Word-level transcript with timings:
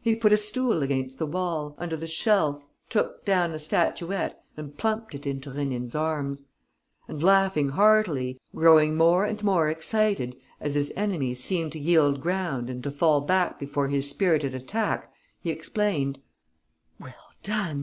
He 0.00 0.14
put 0.14 0.32
a 0.32 0.36
stool 0.36 0.80
against 0.80 1.18
the 1.18 1.26
wall, 1.26 1.74
under 1.76 1.96
the 1.96 2.06
shelf, 2.06 2.62
took 2.88 3.24
down 3.24 3.50
a 3.50 3.58
statuette 3.58 4.44
and 4.56 4.76
plumped 4.78 5.12
it 5.12 5.26
into 5.26 5.50
Rénine's 5.50 5.96
arms. 5.96 6.44
And, 7.08 7.20
laughing 7.20 7.70
heartily, 7.70 8.38
growing 8.54 8.94
more 8.96 9.24
and 9.24 9.42
more 9.42 9.68
excited 9.68 10.36
as 10.60 10.76
his 10.76 10.92
enemy 10.94 11.34
seemed 11.34 11.72
to 11.72 11.80
yield 11.80 12.20
ground 12.20 12.70
and 12.70 12.80
to 12.84 12.92
fall 12.92 13.22
back 13.22 13.58
before 13.58 13.88
his 13.88 14.08
spirited 14.08 14.54
attack, 14.54 15.12
he 15.40 15.50
explained: 15.50 16.20
"Well 17.00 17.30
done! 17.42 17.78